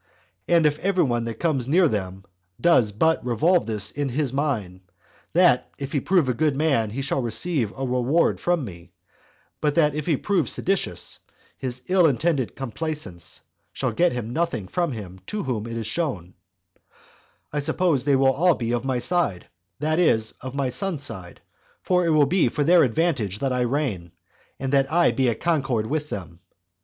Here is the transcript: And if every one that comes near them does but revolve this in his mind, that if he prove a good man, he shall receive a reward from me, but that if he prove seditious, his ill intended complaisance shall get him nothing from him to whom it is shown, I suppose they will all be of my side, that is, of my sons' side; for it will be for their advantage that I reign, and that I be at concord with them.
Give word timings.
And 0.47 0.65
if 0.65 0.79
every 0.79 1.03
one 1.03 1.25
that 1.25 1.35
comes 1.39 1.67
near 1.67 1.87
them 1.87 2.25
does 2.59 2.91
but 2.91 3.23
revolve 3.23 3.67
this 3.67 3.91
in 3.91 4.09
his 4.09 4.33
mind, 4.33 4.81
that 5.33 5.69
if 5.77 5.91
he 5.91 5.99
prove 5.99 6.27
a 6.27 6.33
good 6.33 6.55
man, 6.55 6.89
he 6.89 7.03
shall 7.03 7.21
receive 7.21 7.71
a 7.77 7.85
reward 7.85 8.39
from 8.39 8.65
me, 8.65 8.93
but 9.61 9.75
that 9.75 9.93
if 9.93 10.07
he 10.07 10.17
prove 10.17 10.49
seditious, 10.49 11.19
his 11.55 11.83
ill 11.87 12.07
intended 12.07 12.55
complaisance 12.55 13.41
shall 13.73 13.91
get 13.91 14.11
him 14.11 14.33
nothing 14.33 14.67
from 14.67 14.91
him 14.91 15.19
to 15.27 15.43
whom 15.43 15.67
it 15.67 15.77
is 15.77 15.85
shown, 15.85 16.33
I 17.53 17.59
suppose 17.59 18.03
they 18.03 18.15
will 18.15 18.33
all 18.33 18.55
be 18.55 18.71
of 18.71 18.83
my 18.83 18.97
side, 18.97 19.45
that 19.81 19.99
is, 19.99 20.31
of 20.41 20.55
my 20.55 20.69
sons' 20.69 21.03
side; 21.03 21.41
for 21.83 22.07
it 22.07 22.09
will 22.09 22.25
be 22.25 22.49
for 22.49 22.63
their 22.63 22.81
advantage 22.81 23.37
that 23.37 23.53
I 23.53 23.61
reign, 23.61 24.13
and 24.59 24.73
that 24.73 24.91
I 24.91 25.11
be 25.11 25.29
at 25.29 25.39
concord 25.41 25.85
with 25.85 26.09
them. 26.09 26.39